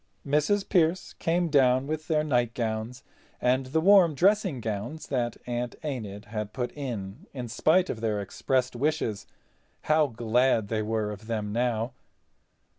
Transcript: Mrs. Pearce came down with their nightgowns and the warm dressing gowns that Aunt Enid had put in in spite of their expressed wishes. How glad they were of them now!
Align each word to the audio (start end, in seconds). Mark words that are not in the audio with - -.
Mrs. 0.25 0.67
Pearce 0.67 1.13
came 1.13 1.49
down 1.49 1.85
with 1.85 2.07
their 2.07 2.23
nightgowns 2.23 3.03
and 3.39 3.67
the 3.67 3.79
warm 3.79 4.15
dressing 4.15 4.59
gowns 4.59 5.05
that 5.09 5.37
Aunt 5.45 5.75
Enid 5.85 6.25
had 6.25 6.53
put 6.53 6.71
in 6.71 7.27
in 7.35 7.47
spite 7.47 7.87
of 7.87 8.01
their 8.01 8.19
expressed 8.19 8.75
wishes. 8.75 9.27
How 9.81 10.07
glad 10.07 10.69
they 10.69 10.81
were 10.81 11.11
of 11.11 11.27
them 11.27 11.51
now! 11.53 11.93